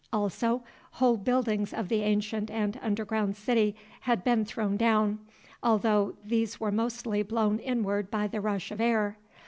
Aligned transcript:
Also, 0.11 0.63
whole 0.93 1.15
buildings 1.15 1.75
of 1.75 1.87
the 1.87 2.01
ancient 2.01 2.49
and 2.49 2.79
underground 2.81 3.35
city 3.35 3.75
had 3.99 4.23
been 4.23 4.43
thrown 4.43 4.75
down, 4.75 5.19
although 5.61 6.15
these 6.25 6.59
were 6.59 6.71
mostly 6.71 7.21
blown 7.21 7.59
inward 7.59 8.09
by 8.09 8.25
the 8.25 8.41
rush 8.41 8.71
of 8.71 8.81
air. 8.81 9.15